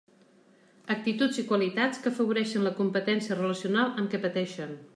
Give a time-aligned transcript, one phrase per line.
[0.93, 4.73] Actituds i qualitats que afavoreixen la competència relacional amb què pateixen.